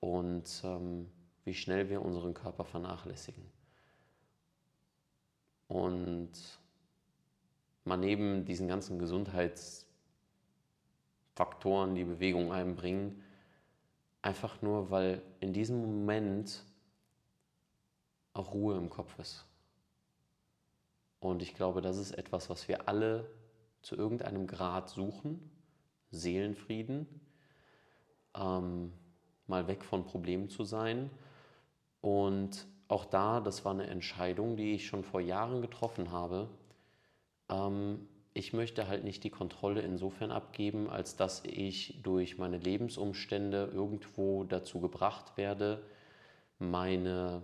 und 0.00 0.62
ähm, 0.64 1.10
wie 1.44 1.54
schnell 1.54 1.90
wir 1.90 2.02
unseren 2.02 2.34
Körper 2.34 2.64
vernachlässigen. 2.64 3.44
Und 5.68 6.32
man 7.84 8.00
neben 8.00 8.44
diesen 8.44 8.68
ganzen 8.68 8.98
Gesundheitsfaktoren, 8.98 11.94
die 11.94 12.04
Bewegung 12.04 12.52
einbringen, 12.52 13.22
Einfach 14.22 14.62
nur, 14.62 14.90
weil 14.90 15.20
in 15.40 15.52
diesem 15.52 15.80
Moment 15.80 16.64
auch 18.34 18.54
Ruhe 18.54 18.76
im 18.76 18.88
Kopf 18.88 19.18
ist. 19.18 19.44
Und 21.18 21.42
ich 21.42 21.54
glaube, 21.54 21.82
das 21.82 21.98
ist 21.98 22.12
etwas, 22.12 22.48
was 22.48 22.68
wir 22.68 22.88
alle 22.88 23.28
zu 23.82 23.96
irgendeinem 23.96 24.46
Grad 24.46 24.88
suchen. 24.88 25.50
Seelenfrieden, 26.12 27.08
ähm, 28.34 28.92
mal 29.48 29.66
weg 29.66 29.84
von 29.84 30.04
Problemen 30.04 30.48
zu 30.48 30.62
sein. 30.62 31.10
Und 32.02 32.66
auch 32.88 33.06
da, 33.06 33.40
das 33.40 33.64
war 33.64 33.72
eine 33.72 33.86
Entscheidung, 33.86 34.56
die 34.56 34.74
ich 34.74 34.86
schon 34.86 35.02
vor 35.02 35.22
Jahren 35.22 35.62
getroffen 35.62 36.12
habe. 36.12 36.50
Ähm, 37.48 38.06
ich 38.34 38.52
möchte 38.52 38.88
halt 38.88 39.04
nicht 39.04 39.24
die 39.24 39.30
Kontrolle 39.30 39.82
insofern 39.82 40.30
abgeben, 40.30 40.90
als 40.90 41.16
dass 41.16 41.44
ich 41.44 42.00
durch 42.02 42.38
meine 42.38 42.58
Lebensumstände 42.58 43.70
irgendwo 43.72 44.44
dazu 44.44 44.80
gebracht 44.80 45.36
werde, 45.36 45.82
meine, 46.58 47.42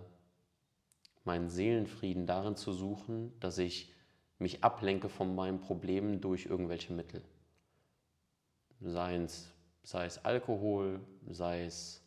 meinen 1.23 1.49
Seelenfrieden 1.49 2.25
darin 2.25 2.55
zu 2.55 2.73
suchen, 2.73 3.33
dass 3.39 3.57
ich 3.57 3.93
mich 4.39 4.63
ablenke 4.63 5.09
von 5.09 5.35
meinen 5.35 5.59
Problemen 5.61 6.21
durch 6.21 6.45
irgendwelche 6.45 6.93
Mittel. 6.93 7.21
Sei 8.81 9.15
es, 9.17 9.51
sei 9.83 10.05
es 10.05 10.23
Alkohol, 10.23 11.01
sei 11.27 11.65
es, 11.65 12.01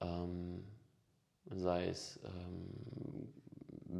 ähm, 0.00 0.64
sei 1.46 1.88
es 1.88 2.20
ähm, 2.24 3.32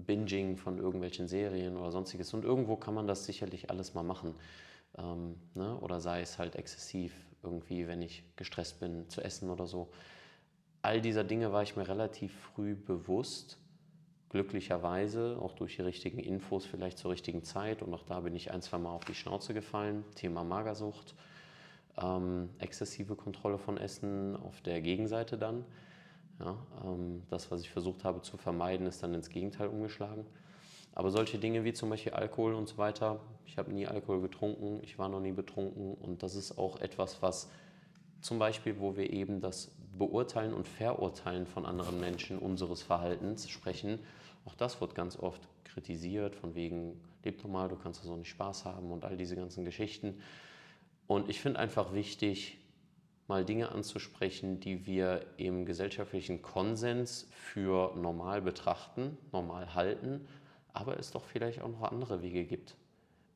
Binging 0.06 0.56
von 0.56 0.78
irgendwelchen 0.78 1.28
Serien 1.28 1.76
oder 1.76 1.90
sonstiges. 1.90 2.32
Und 2.34 2.44
irgendwo 2.44 2.76
kann 2.76 2.94
man 2.94 3.06
das 3.06 3.24
sicherlich 3.24 3.70
alles 3.70 3.94
mal 3.94 4.02
machen. 4.02 4.34
Ähm, 4.98 5.36
ne? 5.54 5.76
Oder 5.78 6.00
sei 6.00 6.20
es 6.20 6.38
halt 6.38 6.56
exzessiv 6.56 7.12
irgendwie, 7.42 7.86
wenn 7.86 8.02
ich 8.02 8.22
gestresst 8.36 8.80
bin, 8.80 9.08
zu 9.08 9.22
essen 9.22 9.50
oder 9.50 9.66
so. 9.66 9.90
All 10.82 11.00
dieser 11.00 11.24
Dinge 11.24 11.52
war 11.52 11.62
ich 11.62 11.76
mir 11.76 11.88
relativ 11.88 12.34
früh 12.54 12.74
bewusst. 12.74 13.58
Glücklicherweise, 14.30 15.38
auch 15.42 15.54
durch 15.54 15.76
die 15.76 15.82
richtigen 15.82 16.20
Infos, 16.20 16.64
vielleicht 16.64 16.98
zur 16.98 17.10
richtigen 17.10 17.42
Zeit. 17.42 17.82
Und 17.82 17.92
auch 17.92 18.04
da 18.04 18.20
bin 18.20 18.36
ich 18.36 18.52
ein, 18.52 18.62
zwei 18.62 18.78
Mal 18.78 18.90
auf 18.90 19.04
die 19.04 19.14
Schnauze 19.14 19.54
gefallen. 19.54 20.04
Thema 20.14 20.44
Magersucht, 20.44 21.16
ähm, 22.00 22.50
exzessive 22.58 23.16
Kontrolle 23.16 23.58
von 23.58 23.76
Essen 23.76 24.36
auf 24.36 24.60
der 24.60 24.80
Gegenseite 24.80 25.36
dann. 25.36 25.64
Ja, 26.40 26.56
ähm, 26.84 27.22
das, 27.28 27.50
was 27.50 27.60
ich 27.60 27.70
versucht 27.70 28.04
habe 28.04 28.22
zu 28.22 28.36
vermeiden, 28.36 28.86
ist 28.86 29.02
dann 29.02 29.14
ins 29.14 29.28
Gegenteil 29.28 29.68
umgeschlagen. 29.68 30.26
Aber 30.94 31.10
solche 31.10 31.38
Dinge 31.38 31.64
wie 31.64 31.72
zum 31.72 31.90
Beispiel 31.90 32.12
Alkohol 32.12 32.54
und 32.54 32.68
so 32.68 32.78
weiter, 32.78 33.20
ich 33.46 33.58
habe 33.58 33.72
nie 33.72 33.86
Alkohol 33.86 34.20
getrunken, 34.20 34.80
ich 34.82 34.98
war 34.98 35.08
noch 35.08 35.20
nie 35.20 35.32
betrunken 35.32 35.94
und 35.94 36.22
das 36.22 36.34
ist 36.34 36.58
auch 36.58 36.80
etwas, 36.80 37.22
was 37.22 37.48
zum 38.20 38.38
Beispiel, 38.38 38.80
wo 38.80 38.96
wir 38.96 39.10
eben 39.12 39.40
das 39.40 39.70
Beurteilen 39.96 40.52
und 40.52 40.66
Verurteilen 40.66 41.46
von 41.46 41.64
anderen 41.64 42.00
Menschen 42.00 42.38
unseres 42.38 42.82
Verhaltens 42.82 43.48
sprechen, 43.48 44.00
auch 44.46 44.54
das 44.54 44.80
wird 44.80 44.94
ganz 44.94 45.18
oft 45.18 45.42
kritisiert, 45.64 46.34
von 46.34 46.54
wegen, 46.54 47.00
leb 47.24 47.42
normal, 47.42 47.68
du 47.68 47.76
kannst 47.76 48.02
so 48.02 48.16
nicht 48.16 48.30
Spaß 48.30 48.64
haben 48.64 48.90
und 48.90 49.04
all 49.04 49.16
diese 49.16 49.36
ganzen 49.36 49.64
Geschichten. 49.64 50.20
Und 51.06 51.28
ich 51.28 51.40
finde 51.40 51.60
einfach 51.60 51.92
wichtig, 51.92 52.58
mal 53.30 53.44
Dinge 53.44 53.70
anzusprechen, 53.70 54.58
die 54.58 54.86
wir 54.86 55.24
im 55.36 55.64
gesellschaftlichen 55.64 56.42
Konsens 56.42 57.28
für 57.30 57.94
normal 57.94 58.42
betrachten, 58.42 59.16
normal 59.30 59.72
halten, 59.72 60.26
aber 60.72 60.98
es 60.98 61.12
doch 61.12 61.24
vielleicht 61.24 61.62
auch 61.62 61.68
noch 61.68 61.82
andere 61.82 62.22
Wege 62.22 62.44
gibt. 62.44 62.74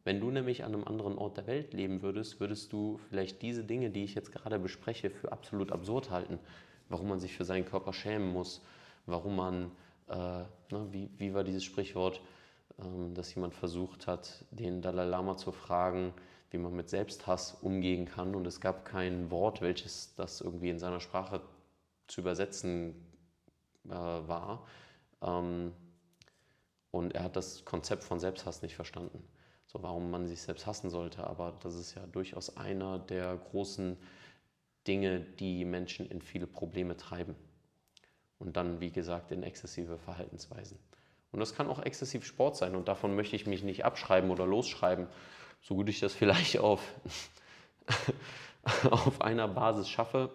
Wenn 0.03 0.21
du 0.21 0.33
nämlich 0.33 0.65
an 0.65 0.75
einem 0.75 0.83
anderen 0.83 1.17
Ort 1.17 1.37
der 1.37 1.47
Welt 1.47 1.75
leben 1.75 2.03
würdest, 2.03 2.41
würdest 2.41 2.73
du 2.73 2.99
vielleicht 3.09 3.41
diese 3.41 3.63
Dinge, 3.63 3.91
die 3.91 4.03
ich 4.03 4.17
jetzt 4.17 4.33
gerade 4.33 4.59
bespreche, 4.59 5.11
für 5.11 5.31
absolut 5.31 5.71
absurd 5.71 6.11
halten. 6.11 6.41
Warum 6.89 7.09
man 7.09 7.21
sich 7.21 7.33
für 7.33 7.45
seinen 7.45 7.65
Körper 7.65 7.93
schämen 7.93 8.33
muss, 8.33 8.63
warum 9.07 9.37
man, 9.37 9.71
äh, 10.09 10.17
ne, 10.17 10.89
wie, 10.91 11.09
wie 11.19 11.35
war 11.35 11.45
dieses 11.45 11.63
Sprichwort, 11.63 12.21
ähm, 12.81 13.15
dass 13.15 13.33
jemand 13.33 13.55
versucht 13.55 14.09
hat, 14.09 14.45
den 14.51 14.83
Dalai 14.83 15.05
Lama 15.05 15.37
zu 15.37 15.53
fragen, 15.53 16.13
wie 16.55 16.59
man 16.59 16.75
mit 16.75 16.89
Selbsthass 16.89 17.53
umgehen 17.61 18.07
kann. 18.07 18.35
Und 18.35 18.47
es 18.47 18.61
gab 18.61 18.87
kein 18.87 19.31
Wort, 19.31 19.61
welches 19.61 20.15
das 20.15 20.41
irgendwie 20.41 20.71
in 20.71 20.79
seiner 20.79 21.01
Sprache 21.01 21.43
zu 22.07 22.23
übersetzen 22.23 22.95
äh, 23.87 23.91
war. 23.91 24.67
Ähm, 25.21 25.73
und 26.91 27.15
er 27.15 27.25
hat 27.25 27.37
das 27.37 27.67
Konzept 27.67 28.05
von 28.05 28.19
Selbsthass 28.19 28.63
nicht 28.63 28.77
verstanden 28.77 29.23
so 29.75 29.83
warum 29.83 30.11
man 30.11 30.27
sich 30.27 30.41
selbst 30.41 30.67
hassen 30.67 30.89
sollte. 30.89 31.27
Aber 31.27 31.53
das 31.61 31.75
ist 31.75 31.95
ja 31.97 32.07
durchaus 32.07 32.57
einer 32.57 33.01
der 33.01 33.37
großen 33.37 33.97
Dinge, 34.87 35.21
die 35.21 35.65
Menschen 35.65 36.07
in 36.07 36.23
viele 36.23 36.47
Probleme 36.47 36.97
treiben. 36.97 37.35
Und 38.39 38.57
dann, 38.57 38.81
wie 38.81 38.93
gesagt, 38.93 39.33
in 39.33 39.43
exzessive 39.43 39.99
Verhaltensweisen. 39.99 40.79
Und 41.33 41.41
das 41.41 41.55
kann 41.55 41.69
auch 41.69 41.81
exzessiv 41.81 42.25
Sport 42.25 42.57
sein. 42.57 42.77
Und 42.77 42.87
davon 42.87 43.17
möchte 43.17 43.35
ich 43.35 43.47
mich 43.47 43.65
nicht 43.65 43.85
abschreiben 43.85 44.31
oder 44.31 44.47
losschreiben, 44.47 45.09
so 45.65 45.75
gut 45.75 45.89
ich 45.89 45.99
das 45.99 46.15
vielleicht 46.15 46.59
auf, 46.59 46.81
auf 48.91 49.21
einer 49.21 49.49
Basis 49.49 49.89
schaffe 49.89 50.31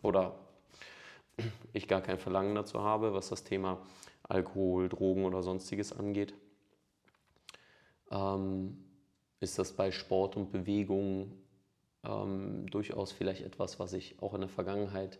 oder 0.00 0.34
ich 1.74 1.86
gar 1.86 2.00
kein 2.00 2.18
Verlangen 2.18 2.54
dazu 2.54 2.80
habe, 2.80 3.12
was 3.12 3.28
das 3.28 3.44
Thema 3.44 3.78
Alkohol, 4.22 4.88
Drogen 4.88 5.26
oder 5.26 5.42
sonstiges 5.42 5.92
angeht 5.92 6.32
ähm, 8.10 8.76
ist 9.40 9.58
das 9.58 9.72
bei 9.72 9.90
Sport 9.90 10.36
und 10.36 10.50
Bewegung 10.50 11.32
ähm, 12.04 12.66
durchaus 12.70 13.12
vielleicht 13.12 13.42
etwas, 13.42 13.78
was 13.78 13.92
ich 13.92 14.20
auch 14.22 14.34
in 14.34 14.40
der 14.40 14.48
Vergangenheit 14.48 15.18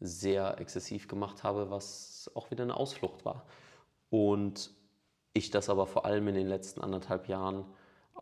sehr 0.00 0.58
exzessiv 0.58 1.08
gemacht 1.08 1.42
habe, 1.42 1.70
was 1.70 2.30
auch 2.34 2.50
wieder 2.50 2.62
eine 2.62 2.76
Ausflucht 2.76 3.24
war. 3.24 3.44
Und 4.10 4.70
ich 5.32 5.50
das 5.50 5.68
aber 5.68 5.86
vor 5.86 6.04
allem 6.04 6.28
in 6.28 6.34
den 6.34 6.46
letzten 6.46 6.80
anderthalb 6.80 7.28
Jahren 7.28 7.64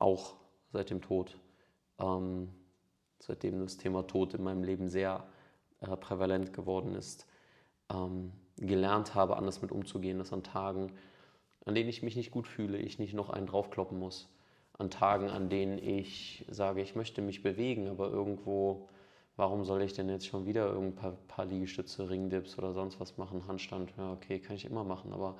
auch 0.00 0.34
seit 0.72 0.90
dem 0.90 1.00
Tod, 1.00 1.38
ähm, 1.98 2.48
seitdem 3.18 3.60
das 3.60 3.76
Thema 3.76 4.06
Tod 4.06 4.34
in 4.34 4.42
meinem 4.42 4.62
Leben 4.62 4.88
sehr 4.88 5.26
äh, 5.80 5.96
prävalent 5.96 6.52
geworden 6.52 6.94
ist, 6.94 7.26
ähm, 7.92 8.32
gelernt 8.58 9.14
habe, 9.14 9.36
anders 9.36 9.62
mit 9.62 9.72
umzugehen, 9.72 10.18
dass 10.18 10.32
an 10.32 10.42
Tagen, 10.42 10.92
an 11.64 11.74
denen 11.74 11.88
ich 11.88 12.02
mich 12.02 12.16
nicht 12.16 12.30
gut 12.30 12.46
fühle, 12.46 12.78
ich 12.78 12.98
nicht 12.98 13.14
noch 13.14 13.30
einen 13.30 13.46
draufkloppen 13.46 13.98
muss. 13.98 14.28
An 14.78 14.90
Tagen, 14.90 15.30
an 15.30 15.48
denen 15.48 15.78
ich 15.78 16.44
sage, 16.48 16.82
ich 16.82 16.94
möchte 16.94 17.22
mich 17.22 17.42
bewegen, 17.42 17.88
aber 17.88 18.10
irgendwo, 18.10 18.88
warum 19.36 19.64
soll 19.64 19.82
ich 19.82 19.94
denn 19.94 20.08
jetzt 20.08 20.26
schon 20.26 20.44
wieder 20.46 20.66
irgendein 20.66 20.94
paar, 20.96 21.12
paar 21.28 21.44
Liegestütze, 21.46 22.10
Ringdips 22.10 22.58
oder 22.58 22.74
sonst 22.74 23.00
was 23.00 23.16
machen, 23.16 23.46
Handstand, 23.46 23.92
ja 23.96 24.12
okay, 24.12 24.38
kann 24.38 24.56
ich 24.56 24.66
immer 24.66 24.84
machen, 24.84 25.12
aber 25.14 25.36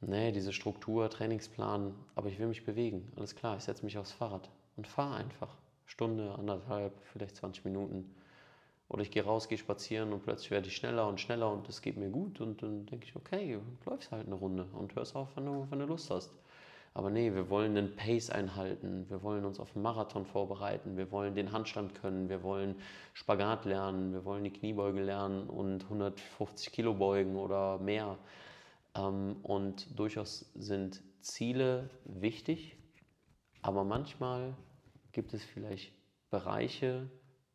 nee, 0.00 0.32
diese 0.32 0.52
Struktur, 0.52 1.10
Trainingsplan, 1.10 1.94
aber 2.14 2.28
ich 2.28 2.38
will 2.38 2.48
mich 2.48 2.64
bewegen, 2.64 3.10
alles 3.16 3.34
klar, 3.34 3.56
ich 3.56 3.64
setze 3.64 3.84
mich 3.84 3.98
aufs 3.98 4.12
Fahrrad 4.12 4.48
und 4.76 4.86
fahre 4.86 5.16
einfach. 5.16 5.54
Stunde, 5.86 6.34
anderthalb, 6.38 6.92
vielleicht 7.12 7.36
20 7.36 7.64
Minuten 7.64 8.14
oder 8.88 9.02
ich 9.02 9.10
gehe 9.10 9.24
raus, 9.24 9.48
gehe 9.48 9.58
spazieren 9.58 10.12
und 10.12 10.22
plötzlich 10.22 10.50
werde 10.50 10.68
ich 10.68 10.76
schneller 10.76 11.06
und 11.08 11.20
schneller 11.20 11.50
und 11.52 11.68
es 11.68 11.82
geht 11.82 11.96
mir 11.96 12.08
gut. 12.08 12.40
Und 12.40 12.62
dann 12.62 12.86
denke 12.86 13.06
ich, 13.06 13.16
okay, 13.16 13.58
läufst 13.84 14.10
halt 14.10 14.26
eine 14.26 14.34
Runde 14.34 14.66
und 14.72 14.94
hörst 14.94 15.14
auf, 15.14 15.28
wenn 15.36 15.46
du, 15.46 15.66
wenn 15.70 15.78
du 15.78 15.86
Lust 15.86 16.10
hast. 16.10 16.32
Aber 16.94 17.10
nee, 17.10 17.32
wir 17.34 17.50
wollen 17.50 17.76
einen 17.76 17.94
Pace 17.94 18.30
einhalten, 18.30 19.06
wir 19.08 19.22
wollen 19.22 19.44
uns 19.44 19.60
auf 19.60 19.74
einen 19.74 19.82
Marathon 19.82 20.24
vorbereiten, 20.24 20.96
wir 20.96 21.12
wollen 21.12 21.34
den 21.34 21.52
Handstand 21.52 21.94
können, 21.94 22.28
wir 22.28 22.42
wollen 22.42 22.76
Spagat 23.12 23.66
lernen, 23.66 24.12
wir 24.14 24.24
wollen 24.24 24.42
die 24.42 24.50
Kniebeuge 24.50 25.02
lernen 25.02 25.48
und 25.48 25.84
150 25.84 26.72
Kilo 26.72 26.94
beugen 26.94 27.36
oder 27.36 27.78
mehr. 27.78 28.16
Ähm, 28.94 29.36
und 29.42 29.98
durchaus 29.98 30.50
sind 30.54 31.02
Ziele 31.20 31.90
wichtig, 32.04 32.76
aber 33.62 33.84
manchmal 33.84 34.56
gibt 35.12 35.34
es 35.34 35.44
vielleicht 35.44 35.92
Bereiche, 36.30 37.10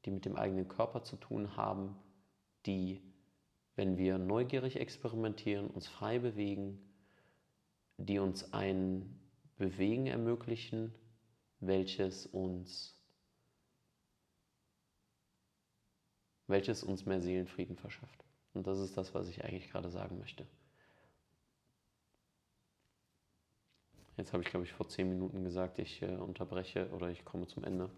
die 0.05 0.11
mit 0.11 0.25
dem 0.25 0.35
eigenen 0.35 0.67
Körper 0.67 1.03
zu 1.03 1.15
tun 1.15 1.55
haben, 1.55 1.95
die, 2.65 3.01
wenn 3.75 3.97
wir 3.97 4.17
neugierig 4.17 4.77
experimentieren, 4.79 5.69
uns 5.69 5.87
frei 5.87 6.19
bewegen, 6.19 6.79
die 7.97 8.19
uns 8.19 8.53
ein 8.53 9.19
Bewegen 9.57 10.07
ermöglichen, 10.07 10.93
welches 11.59 12.25
uns, 12.25 12.99
welches 16.47 16.83
uns 16.83 17.05
mehr 17.05 17.21
Seelenfrieden 17.21 17.77
verschafft. 17.77 18.25
Und 18.53 18.67
das 18.67 18.79
ist 18.79 18.97
das, 18.97 19.13
was 19.13 19.29
ich 19.29 19.43
eigentlich 19.43 19.69
gerade 19.69 19.89
sagen 19.89 20.19
möchte. 20.19 20.45
Jetzt 24.17 24.31
habe 24.31 24.43
ich, 24.43 24.49
glaube 24.49 24.65
ich, 24.65 24.71
vor 24.71 24.87
zehn 24.87 25.09
Minuten 25.09 25.43
gesagt, 25.43 25.79
ich 25.79 26.01
äh, 26.01 26.15
unterbreche 26.15 26.89
oder 26.91 27.09
ich 27.09 27.25
komme 27.25 27.47
zum 27.47 27.63
Ende. 27.63 27.89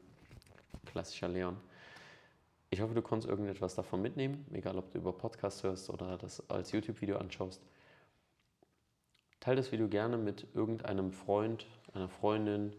Klassischer 0.85 1.27
Leon. 1.27 1.57
Ich 2.69 2.81
hoffe, 2.81 2.93
du 2.93 3.01
konntest 3.01 3.29
irgendetwas 3.29 3.75
davon 3.75 4.01
mitnehmen, 4.01 4.45
egal 4.53 4.77
ob 4.77 4.91
du 4.91 4.97
über 4.97 5.13
Podcast 5.13 5.63
hörst 5.63 5.89
oder 5.89 6.17
das 6.17 6.49
als 6.49 6.71
YouTube-Video 6.71 7.17
anschaust. 7.17 7.61
Teil 9.39 9.55
das 9.55 9.71
Video 9.71 9.87
gerne 9.87 10.17
mit 10.17 10.47
irgendeinem 10.53 11.11
Freund, 11.11 11.67
einer 11.93 12.09
Freundin, 12.09 12.73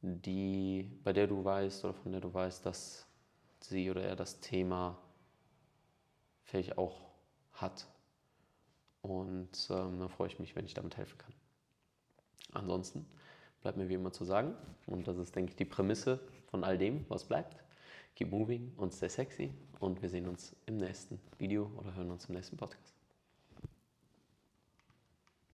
die, 0.00 0.90
bei 1.02 1.12
der 1.12 1.26
du 1.26 1.44
weißt 1.44 1.84
oder 1.84 1.94
von 1.94 2.12
der 2.12 2.20
du 2.20 2.32
weißt, 2.32 2.64
dass 2.64 3.06
sie 3.60 3.90
oder 3.90 4.02
er 4.02 4.16
das 4.16 4.40
Thema 4.40 4.96
vielleicht 6.44 6.78
auch 6.78 6.96
hat. 7.52 7.86
Und 9.02 9.68
ähm, 9.70 9.98
da 9.98 10.08
freue 10.08 10.28
ich 10.28 10.38
mich, 10.38 10.56
wenn 10.56 10.64
ich 10.64 10.74
damit 10.74 10.96
helfen 10.96 11.18
kann. 11.18 11.37
Ansonsten 12.52 13.06
bleibt 13.62 13.76
mir 13.76 13.88
wie 13.88 13.94
immer 13.94 14.12
zu 14.12 14.24
sagen, 14.24 14.54
und 14.86 15.06
das 15.08 15.18
ist, 15.18 15.34
denke 15.34 15.50
ich, 15.50 15.56
die 15.56 15.64
Prämisse 15.64 16.20
von 16.46 16.64
all 16.64 16.78
dem, 16.78 17.04
was 17.08 17.24
bleibt 17.24 17.56
keep 18.18 18.32
moving 18.32 18.72
und 18.76 18.92
stay 18.92 19.08
sexy 19.08 19.54
und 19.78 20.02
wir 20.02 20.08
sehen 20.08 20.26
uns 20.26 20.56
im 20.66 20.78
nächsten 20.78 21.20
Video 21.38 21.70
oder 21.76 21.94
hören 21.94 22.10
uns 22.10 22.24
im 22.24 22.34
nächsten 22.34 22.56
Podcast. 22.56 22.97